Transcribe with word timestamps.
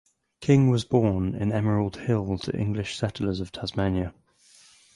King 0.39 0.71
was 0.71 0.83
born 0.83 1.35
in 1.35 1.51
Emerald 1.51 1.95
Hill 1.97 2.39
to 2.39 2.57
English 2.57 2.97
settlers 2.97 3.39
of 3.39 3.51
Tasmania. 3.51 4.15